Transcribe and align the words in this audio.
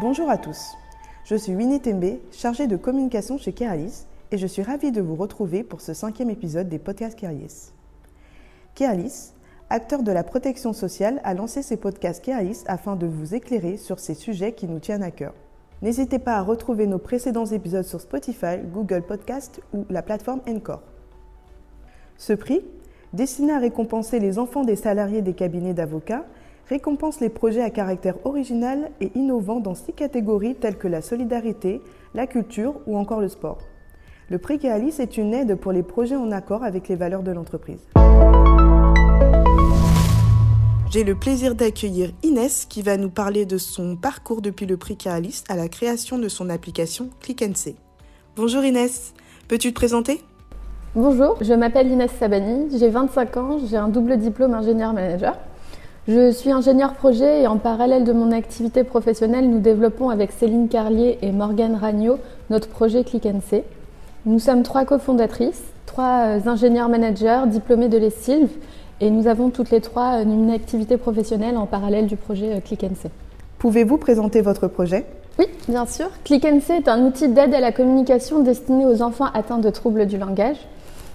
Bonjour 0.00 0.30
à 0.30 0.38
tous, 0.38 0.76
je 1.24 1.34
suis 1.34 1.56
Winnie 1.56 1.80
Tembe, 1.80 2.20
chargée 2.30 2.68
de 2.68 2.76
communication 2.76 3.36
chez 3.36 3.52
Keralis 3.52 4.04
et 4.30 4.38
je 4.38 4.46
suis 4.46 4.62
ravie 4.62 4.92
de 4.92 5.00
vous 5.00 5.16
retrouver 5.16 5.64
pour 5.64 5.80
ce 5.80 5.92
cinquième 5.92 6.30
épisode 6.30 6.68
des 6.68 6.78
podcasts 6.78 7.18
Keralis. 7.18 7.72
Keralis, 8.76 9.32
acteur 9.70 10.04
de 10.04 10.12
la 10.12 10.22
protection 10.22 10.72
sociale, 10.72 11.20
a 11.24 11.34
lancé 11.34 11.62
ses 11.62 11.76
podcasts 11.76 12.24
Keralis 12.24 12.62
afin 12.68 12.94
de 12.94 13.08
vous 13.08 13.34
éclairer 13.34 13.76
sur 13.76 13.98
ces 13.98 14.14
sujets 14.14 14.52
qui 14.52 14.68
nous 14.68 14.78
tiennent 14.78 15.02
à 15.02 15.10
cœur. 15.10 15.34
N'hésitez 15.82 16.20
pas 16.20 16.36
à 16.36 16.42
retrouver 16.42 16.86
nos 16.86 16.98
précédents 16.98 17.46
épisodes 17.46 17.82
sur 17.82 18.00
Spotify, 18.00 18.58
Google 18.72 19.02
Podcast 19.02 19.60
ou 19.74 19.84
la 19.90 20.02
plateforme 20.02 20.42
Encore. 20.48 20.82
Ce 22.18 22.34
prix, 22.34 22.62
destiné 23.14 23.52
à 23.52 23.58
récompenser 23.58 24.20
les 24.20 24.38
enfants 24.38 24.62
des 24.62 24.76
salariés 24.76 25.22
des 25.22 25.34
cabinets 25.34 25.74
d'avocats, 25.74 26.24
récompense 26.68 27.20
les 27.20 27.30
projets 27.30 27.62
à 27.62 27.70
caractère 27.70 28.14
original 28.26 28.90
et 29.00 29.10
innovant 29.14 29.60
dans 29.60 29.74
six 29.74 29.92
catégories 29.92 30.54
telles 30.54 30.76
que 30.76 30.88
la 30.88 31.00
solidarité, 31.00 31.80
la 32.14 32.26
culture 32.26 32.74
ou 32.86 32.96
encore 32.98 33.20
le 33.20 33.28
sport. 33.28 33.58
Le 34.30 34.38
prix 34.38 34.58
Kéalis 34.58 34.96
est 34.98 35.16
une 35.16 35.32
aide 35.32 35.54
pour 35.54 35.72
les 35.72 35.82
projets 35.82 36.16
en 36.16 36.30
accord 36.30 36.62
avec 36.62 36.88
les 36.88 36.96
valeurs 36.96 37.22
de 37.22 37.32
l'entreprise. 37.32 37.80
J'ai 40.90 41.04
le 41.04 41.14
plaisir 41.14 41.54
d'accueillir 41.54 42.10
Inès 42.22 42.66
qui 42.66 42.82
va 42.82 42.96
nous 42.96 43.10
parler 43.10 43.46
de 43.46 43.56
son 43.58 43.96
parcours 43.96 44.42
depuis 44.42 44.66
le 44.66 44.76
prix 44.76 44.96
Kéalis 44.96 45.44
à 45.48 45.56
la 45.56 45.68
création 45.68 46.18
de 46.18 46.28
son 46.28 46.50
application 46.50 47.08
ClickNC. 47.20 47.76
Bonjour 48.36 48.62
Inès, 48.64 49.14
peux-tu 49.48 49.70
te 49.70 49.74
présenter? 49.74 50.20
Bonjour, 50.94 51.36
je 51.42 51.52
m'appelle 51.52 51.88
Inès 51.88 52.10
Sabani, 52.18 52.68
j'ai 52.78 52.88
25 52.88 53.36
ans, 53.36 53.58
j'ai 53.66 53.76
un 53.76 53.88
double 53.88 54.18
diplôme 54.18 54.54
ingénieur-manager. 54.54 55.38
Je 56.08 56.30
suis 56.30 56.50
ingénieur 56.50 56.94
projet 56.94 57.42
et 57.42 57.46
en 57.46 57.58
parallèle 57.58 58.04
de 58.04 58.14
mon 58.14 58.32
activité 58.32 58.82
professionnelle, 58.82 59.50
nous 59.50 59.58
développons 59.58 60.08
avec 60.08 60.32
Céline 60.32 60.68
Carlier 60.68 61.18
et 61.20 61.32
Morgane 61.32 61.74
Ragnaud 61.74 62.16
notre 62.48 62.68
projet 62.68 63.04
ClickNC. 63.04 63.62
Nous 64.24 64.38
sommes 64.38 64.62
trois 64.62 64.86
cofondatrices, 64.86 65.64
trois 65.84 66.24
euh, 66.24 66.40
ingénieurs 66.46 66.88
managers 66.88 67.42
diplômés 67.48 67.88
de 67.88 67.98
l'ESILV 67.98 68.48
et 69.02 69.10
nous 69.10 69.26
avons 69.26 69.50
toutes 69.50 69.70
les 69.70 69.82
trois 69.82 70.20
euh, 70.20 70.22
une 70.22 70.50
activité 70.50 70.96
professionnelle 70.96 71.58
en 71.58 71.66
parallèle 71.66 72.06
du 72.06 72.16
projet 72.16 72.54
euh, 72.54 72.60
ClickNC. 72.60 73.10
Pouvez-vous 73.58 73.98
présenter 73.98 74.40
votre 74.40 74.66
projet? 74.66 75.04
Oui, 75.38 75.44
bien 75.68 75.84
sûr. 75.84 76.08
ClickNC 76.24 76.70
est 76.70 76.88
un 76.88 77.04
outil 77.04 77.28
d'aide 77.28 77.52
à 77.52 77.60
la 77.60 77.70
communication 77.70 78.40
destiné 78.40 78.86
aux 78.86 79.02
enfants 79.02 79.28
atteints 79.34 79.58
de 79.58 79.68
troubles 79.68 80.06
du 80.06 80.16
langage. 80.16 80.56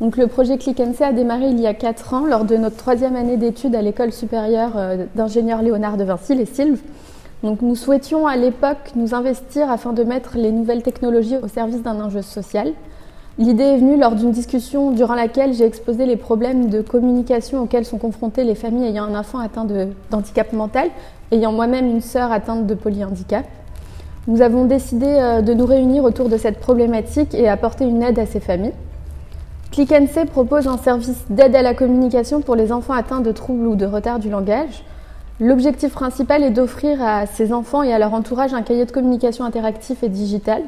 Donc, 0.00 0.16
le 0.16 0.26
projet 0.26 0.58
ClickNC 0.58 1.02
a 1.02 1.12
démarré 1.12 1.50
il 1.50 1.60
y 1.60 1.66
a 1.66 1.74
4 1.74 2.14
ans 2.14 2.26
lors 2.26 2.44
de 2.44 2.56
notre 2.56 2.76
troisième 2.76 3.14
année 3.14 3.36
d'études 3.36 3.76
à 3.76 3.82
l'école 3.82 4.12
supérieure 4.12 4.72
euh, 4.76 5.04
d'ingénieur 5.14 5.62
Léonard 5.62 5.96
de 5.96 6.04
Vinci, 6.04 6.34
les 6.34 6.46
SILV. 6.46 6.80
Donc, 7.44 7.62
nous 7.62 7.76
souhaitions 7.76 8.26
à 8.26 8.36
l'époque 8.36 8.92
nous 8.96 9.14
investir 9.14 9.70
afin 9.70 9.92
de 9.92 10.02
mettre 10.02 10.36
les 10.36 10.50
nouvelles 10.50 10.82
technologies 10.82 11.36
au 11.36 11.46
service 11.46 11.82
d'un 11.82 12.00
enjeu 12.00 12.22
social. 12.22 12.72
L'idée 13.38 13.64
est 13.64 13.78
venue 13.78 13.98
lors 13.98 14.14
d'une 14.14 14.30
discussion 14.30 14.90
durant 14.92 15.14
laquelle 15.14 15.54
j'ai 15.54 15.64
exposé 15.64 16.06
les 16.06 16.16
problèmes 16.16 16.70
de 16.70 16.80
communication 16.80 17.62
auxquels 17.62 17.84
sont 17.84 17.98
confrontées 17.98 18.44
les 18.44 18.54
familles 18.54 18.86
ayant 18.86 19.04
un 19.04 19.18
enfant 19.18 19.38
atteint 19.38 19.66
d'handicap 20.10 20.52
mental, 20.52 20.88
ayant 21.32 21.52
moi-même 21.52 21.86
une 21.86 22.00
sœur 22.00 22.32
atteinte 22.32 22.66
de 22.66 22.74
polyhandicap. 22.74 23.44
Nous 24.26 24.40
avons 24.40 24.64
décidé 24.64 25.06
euh, 25.06 25.42
de 25.42 25.52
nous 25.52 25.66
réunir 25.66 26.02
autour 26.02 26.28
de 26.28 26.36
cette 26.36 26.58
problématique 26.58 27.34
et 27.34 27.48
apporter 27.48 27.84
une 27.84 28.02
aide 28.02 28.18
à 28.18 28.26
ces 28.26 28.40
familles. 28.40 28.72
ClickNC 29.74 30.26
propose 30.26 30.68
un 30.68 30.76
service 30.76 31.24
d'aide 31.30 31.56
à 31.56 31.62
la 31.62 31.74
communication 31.74 32.40
pour 32.40 32.54
les 32.54 32.70
enfants 32.70 32.92
atteints 32.92 33.20
de 33.20 33.32
troubles 33.32 33.66
ou 33.66 33.74
de 33.74 33.86
retard 33.86 34.20
du 34.20 34.30
langage. 34.30 34.84
L'objectif 35.40 35.92
principal 35.92 36.44
est 36.44 36.52
d'offrir 36.52 37.02
à 37.02 37.26
ces 37.26 37.52
enfants 37.52 37.82
et 37.82 37.92
à 37.92 37.98
leur 37.98 38.14
entourage 38.14 38.54
un 38.54 38.62
cahier 38.62 38.84
de 38.84 38.92
communication 38.92 39.44
interactif 39.44 40.04
et 40.04 40.08
digital. 40.08 40.62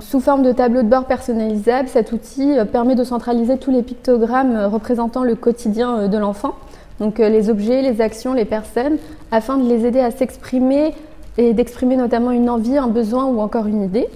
sous 0.00 0.20
forme 0.20 0.44
de 0.44 0.52
tableau 0.52 0.84
de 0.84 0.88
bord 0.88 1.06
personnalisable, 1.06 1.88
cet 1.88 2.12
outil 2.12 2.56
euh, 2.56 2.64
permet 2.64 2.94
de 2.94 3.02
centraliser 3.02 3.58
tous 3.58 3.72
les 3.72 3.82
pictogrammes 3.82 4.54
euh, 4.54 4.68
représentant 4.68 5.24
le 5.24 5.34
quotidien 5.34 5.98
euh, 5.98 6.06
de 6.06 6.16
l'enfant, 6.16 6.54
donc 7.00 7.18
les 7.18 7.50
objets, 7.50 7.82
les 7.82 8.00
actions, 8.00 8.32
les 8.32 8.44
personnes, 8.44 8.98
afin 9.32 9.56
de 9.56 9.68
les 9.68 9.86
aider 9.86 9.98
à 9.98 10.12
s'exprimer 10.12 10.94
et 11.36 11.52
d'exprimer 11.52 11.96
notamment 11.96 12.30
une 12.30 12.48
envie, 12.48 12.78
un 12.78 12.86
besoin 12.86 13.24
ou 13.24 13.40
encore 13.40 13.66
une 13.66 13.82
idée. 13.82 14.06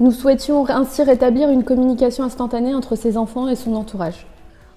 Nous 0.00 0.10
souhaitions 0.10 0.68
ainsi 0.68 1.02
rétablir 1.02 1.50
une 1.50 1.64
communication 1.64 2.24
instantanée 2.24 2.74
entre 2.74 2.96
ses 2.96 3.18
enfants 3.18 3.48
et 3.48 3.56
son 3.56 3.74
entourage. 3.74 4.26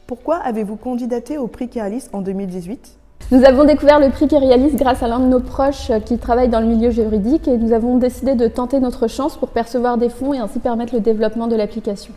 Pourquoi 0.08 0.38
avez-vous 0.38 0.76
candidaté 0.76 1.38
au 1.38 1.48
prix 1.48 1.70
Kéralis 1.70 2.10
en 2.14 2.22
2018 2.22 3.00
nous 3.32 3.44
avons 3.44 3.64
découvert 3.64 4.00
le 4.00 4.12
prix 4.12 4.28
Kéralis 4.28 4.76
grâce 4.76 5.02
à 5.02 5.08
l'un 5.08 5.20
de 5.20 5.26
nos 5.26 5.40
proches 5.40 5.92
qui 6.06 6.20
travaille 6.20 6.50
dans 6.50 6.60
le 6.60 6.68
milieu 6.68 6.92
juridique 6.92 7.48
et 7.48 7.58
nous 7.58 7.74
avons 7.74 7.98
décidé 7.98 8.36
de 8.36 8.48
tenter 8.48 8.80
notre 8.80 9.08
chance 9.08 9.36
pour 9.36 9.50
percevoir 9.50 9.98
des 9.98 10.10
fonds 10.10 10.34
et 10.36 10.38
ainsi 10.38 10.60
permettre 10.60 10.94
le 10.94 11.00
développement 11.00 11.48
de 11.48 11.56
l'application. 11.56 12.14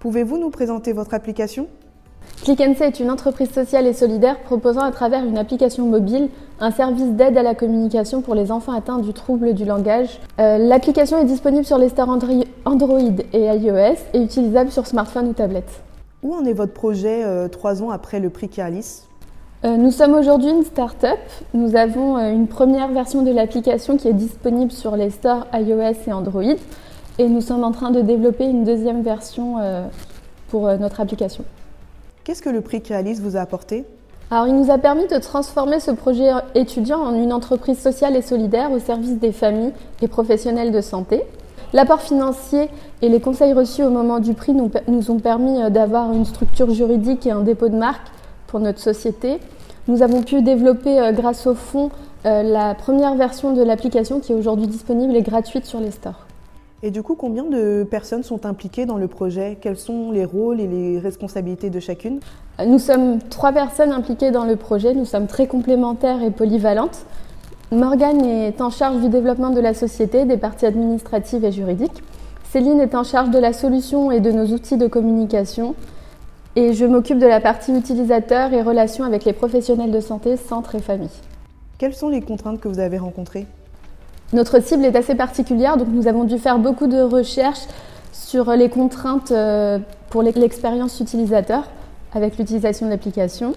Pouvez-vous 0.00 0.36
nous 0.36 0.50
présenter 0.50 0.92
votre 0.92 1.14
application? 1.14 1.68
ClickNC 2.44 2.80
est 2.80 3.00
une 3.00 3.10
entreprise 3.10 3.50
sociale 3.50 3.86
et 3.86 3.92
solidaire 3.92 4.38
proposant 4.40 4.80
à 4.80 4.90
travers 4.90 5.24
une 5.24 5.36
application 5.36 5.86
mobile 5.86 6.28
un 6.60 6.70
service 6.70 7.12
d'aide 7.12 7.36
à 7.36 7.42
la 7.42 7.54
communication 7.54 8.22
pour 8.22 8.34
les 8.34 8.50
enfants 8.50 8.72
atteints 8.72 8.98
du 8.98 9.12
trouble 9.12 9.54
du 9.54 9.64
langage. 9.64 10.20
Euh, 10.40 10.58
l'application 10.58 11.18
est 11.18 11.24
disponible 11.24 11.64
sur 11.64 11.78
les 11.78 11.88
stores 11.88 12.08
Android 12.64 13.00
et 13.32 13.44
iOS 13.44 13.96
et 14.14 14.22
utilisable 14.22 14.70
sur 14.70 14.86
smartphone 14.86 15.28
ou 15.28 15.32
tablette. 15.32 15.82
Où 16.22 16.34
en 16.34 16.44
est 16.44 16.52
votre 16.52 16.72
projet 16.72 17.22
euh, 17.24 17.48
trois 17.48 17.82
ans 17.82 17.90
après 17.90 18.18
le 18.18 18.30
prix 18.30 18.48
Kialis 18.48 19.02
euh, 19.64 19.76
Nous 19.76 19.90
sommes 19.90 20.14
aujourd'hui 20.14 20.50
une 20.50 20.64
start-up. 20.64 21.18
Nous 21.54 21.76
avons 21.76 22.18
une 22.18 22.48
première 22.48 22.88
version 22.88 23.22
de 23.22 23.30
l'application 23.30 23.96
qui 23.96 24.08
est 24.08 24.14
disponible 24.14 24.72
sur 24.72 24.96
les 24.96 25.10
stores 25.10 25.46
iOS 25.52 26.06
et 26.06 26.12
Android 26.12 26.56
et 27.18 27.28
nous 27.28 27.40
sommes 27.40 27.64
en 27.64 27.72
train 27.72 27.90
de 27.90 28.00
développer 28.00 28.44
une 28.44 28.64
deuxième 28.64 29.02
version 29.02 29.56
pour 30.48 30.62
notre 30.78 31.00
application. 31.00 31.44
Qu'est-ce 32.28 32.42
que 32.42 32.50
le 32.50 32.60
prix 32.60 32.82
Créalis 32.82 33.14
vous 33.22 33.38
a 33.38 33.40
apporté? 33.40 33.86
Il 34.30 34.54
nous 34.54 34.70
a 34.70 34.76
permis 34.76 35.06
de 35.06 35.16
transformer 35.16 35.80
ce 35.80 35.90
projet 35.90 36.28
étudiant 36.54 37.00
en 37.00 37.14
une 37.14 37.32
entreprise 37.32 37.78
sociale 37.78 38.16
et 38.16 38.20
solidaire 38.20 38.70
au 38.70 38.78
service 38.78 39.18
des 39.18 39.32
familles 39.32 39.72
et 40.02 40.08
professionnels 40.08 40.70
de 40.70 40.82
santé. 40.82 41.22
L'apport 41.72 42.02
financier 42.02 42.68
et 43.00 43.08
les 43.08 43.18
conseils 43.18 43.54
reçus 43.54 43.82
au 43.82 43.88
moment 43.88 44.18
du 44.18 44.34
prix 44.34 44.52
nous, 44.52 44.70
nous 44.88 45.10
ont 45.10 45.18
permis 45.18 45.62
euh, 45.62 45.70
d'avoir 45.70 46.12
une 46.12 46.26
structure 46.26 46.70
juridique 46.70 47.26
et 47.26 47.30
un 47.30 47.40
dépôt 47.40 47.70
de 47.70 47.76
marque 47.76 48.08
pour 48.46 48.60
notre 48.60 48.80
société. 48.80 49.38
Nous 49.86 50.02
avons 50.02 50.22
pu 50.22 50.42
développer, 50.42 51.00
euh, 51.00 51.12
grâce 51.12 51.46
au 51.46 51.54
fonds, 51.54 51.90
euh, 52.26 52.42
la 52.42 52.74
première 52.74 53.14
version 53.14 53.54
de 53.54 53.62
l'application 53.62 54.20
qui 54.20 54.32
est 54.32 54.36
aujourd'hui 54.36 54.66
disponible 54.66 55.16
et 55.16 55.22
gratuite 55.22 55.64
sur 55.64 55.80
les 55.80 55.92
stores. 55.92 56.27
Et 56.84 56.92
du 56.92 57.02
coup, 57.02 57.16
combien 57.16 57.42
de 57.42 57.84
personnes 57.90 58.22
sont 58.22 58.46
impliquées 58.46 58.86
dans 58.86 58.98
le 58.98 59.08
projet? 59.08 59.58
Quels 59.60 59.76
sont 59.76 60.12
les 60.12 60.24
rôles 60.24 60.60
et 60.60 60.68
les 60.68 61.00
responsabilités 61.00 61.70
de 61.70 61.80
chacune? 61.80 62.20
Nous 62.64 62.78
sommes 62.78 63.18
trois 63.18 63.50
personnes 63.50 63.90
impliquées 63.90 64.30
dans 64.30 64.44
le 64.44 64.54
projet. 64.54 64.94
Nous 64.94 65.04
sommes 65.04 65.26
très 65.26 65.48
complémentaires 65.48 66.22
et 66.22 66.30
polyvalentes. 66.30 67.04
Morgane 67.72 68.24
est 68.24 68.60
en 68.60 68.70
charge 68.70 69.02
du 69.02 69.08
développement 69.08 69.50
de 69.50 69.60
la 69.60 69.74
société, 69.74 70.24
des 70.24 70.36
parties 70.36 70.66
administratives 70.66 71.44
et 71.44 71.50
juridiques. 71.50 72.02
Céline 72.50 72.80
est 72.80 72.94
en 72.94 73.02
charge 73.02 73.30
de 73.30 73.38
la 73.38 73.52
solution 73.52 74.12
et 74.12 74.20
de 74.20 74.30
nos 74.30 74.46
outils 74.46 74.76
de 74.76 74.86
communication. 74.86 75.74
Et 76.54 76.74
je 76.74 76.84
m'occupe 76.84 77.18
de 77.18 77.26
la 77.26 77.40
partie 77.40 77.76
utilisateur 77.76 78.52
et 78.52 78.62
relations 78.62 79.04
avec 79.04 79.24
les 79.24 79.32
professionnels 79.32 79.90
de 79.90 80.00
santé, 80.00 80.36
centres 80.36 80.76
et 80.76 80.80
familles. 80.80 81.10
Quelles 81.76 81.94
sont 81.94 82.08
les 82.08 82.20
contraintes 82.20 82.60
que 82.60 82.68
vous 82.68 82.78
avez 82.78 82.98
rencontrées? 82.98 83.46
Notre 84.32 84.62
cible 84.62 84.84
est 84.84 84.96
assez 84.96 85.14
particulière, 85.14 85.76
donc 85.76 85.88
nous 85.90 86.06
avons 86.06 86.24
dû 86.24 86.38
faire 86.38 86.58
beaucoup 86.58 86.86
de 86.86 87.00
recherches 87.00 87.66
sur 88.12 88.50
les 88.52 88.68
contraintes 88.68 89.32
euh, 89.32 89.78
pour 90.10 90.22
l'expérience 90.22 91.00
utilisateur 91.00 91.64
avec 92.12 92.38
l'utilisation 92.38 92.86
de 92.86 92.90
l'application. 92.90 93.54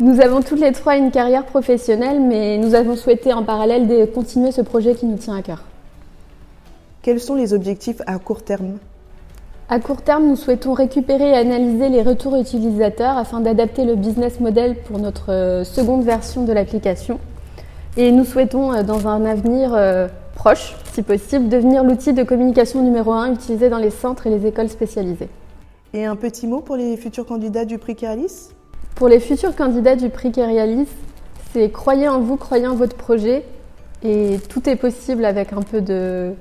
Nous 0.00 0.20
avons 0.20 0.40
toutes 0.40 0.60
les 0.60 0.72
trois 0.72 0.96
une 0.96 1.10
carrière 1.10 1.44
professionnelle, 1.44 2.20
mais 2.20 2.58
nous 2.58 2.74
avons 2.74 2.96
souhaité 2.96 3.32
en 3.32 3.44
parallèle 3.44 3.86
de 3.86 4.06
continuer 4.06 4.50
ce 4.50 4.60
projet 4.60 4.94
qui 4.94 5.06
nous 5.06 5.16
tient 5.16 5.36
à 5.36 5.42
cœur. 5.42 5.62
Quels 7.02 7.20
sont 7.20 7.34
les 7.34 7.52
objectifs 7.52 8.00
à 8.06 8.18
court 8.18 8.42
terme? 8.42 8.78
À 9.68 9.78
court 9.78 10.02
terme, 10.02 10.26
nous 10.26 10.36
souhaitons 10.36 10.72
récupérer 10.72 11.30
et 11.30 11.34
analyser 11.34 11.90
les 11.90 12.02
retours 12.02 12.36
utilisateurs 12.36 13.16
afin 13.16 13.40
d'adapter 13.40 13.84
le 13.84 13.94
business 13.94 14.40
model 14.40 14.76
pour 14.82 14.98
notre 14.98 15.30
euh, 15.32 15.64
seconde 15.64 16.02
version 16.02 16.44
de 16.44 16.52
l'application. 16.52 17.20
Et 17.96 18.10
nous 18.10 18.24
souhaitons, 18.24 18.72
euh, 18.72 18.82
dans 18.82 19.06
un 19.06 19.24
avenir 19.24 19.72
euh, 19.72 20.08
proche, 20.34 20.74
si 20.92 21.02
possible, 21.02 21.48
devenir 21.48 21.84
l'outil 21.84 22.12
de 22.12 22.24
communication 22.24 22.82
numéro 22.82 23.12
un 23.12 23.32
utilisé 23.32 23.68
dans 23.68 23.78
les 23.78 23.90
centres 23.90 24.26
et 24.26 24.30
les 24.30 24.46
écoles 24.46 24.68
spécialisées. 24.68 25.28
Et 25.92 26.04
un 26.04 26.16
petit 26.16 26.48
mot 26.48 26.60
pour 26.60 26.74
les 26.74 26.96
futurs 26.96 27.24
candidats 27.24 27.64
du 27.64 27.78
prix 27.78 27.94
Kerialis 27.94 28.48
Pour 28.96 29.08
les 29.08 29.20
futurs 29.20 29.54
candidats 29.54 29.94
du 29.94 30.08
prix 30.08 30.32
Kerialis, 30.32 30.88
c'est 31.52 31.70
croyez 31.70 32.08
en 32.08 32.18
vous, 32.18 32.36
croyez 32.36 32.66
en 32.66 32.74
votre 32.74 32.96
projet, 32.96 33.44
et 34.02 34.38
tout 34.48 34.68
est 34.68 34.76
possible 34.76 35.24
avec 35.24 35.52
un 35.52 35.62
peu 35.62 35.80
de, 35.80 36.32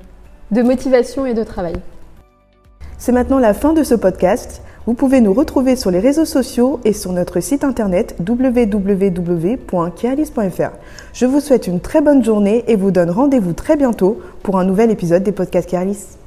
de 0.49 0.61
motivation 0.63 1.27
et 1.27 1.35
de 1.35 1.44
travail. 1.44 1.75
C'est 2.97 3.11
maintenant 3.11 3.38
la 3.38 3.53
fin 3.53 3.73
de 3.73 3.83
ce 3.83 3.94
podcast. 3.94 4.63
Vous 4.85 4.95
pouvez 4.95 5.21
nous 5.21 5.33
retrouver 5.33 5.77
sur 5.77 5.91
les 5.91 6.00
réseaux 6.00 6.25
sociaux 6.25 6.81
et 6.83 6.91
sur 6.91 7.13
notre 7.13 7.39
site 7.39 7.63
internet 7.63 8.18
www.kealis.fr. 8.19 9.57
Je 11.13 11.25
vous 11.25 11.39
souhaite 11.39 11.68
une 11.68 11.80
très 11.80 12.01
bonne 12.01 12.24
journée 12.24 12.65
et 12.68 12.75
vous 12.75 12.91
donne 12.91 13.09
rendez-vous 13.09 13.53
très 13.53 13.77
bientôt 13.77 14.19
pour 14.44 14.59
un 14.59 14.65
nouvel 14.65 14.91
épisode 14.91 15.24
des 15.24 15.31
podcasts 15.31 15.69
Kealis. 15.69 16.18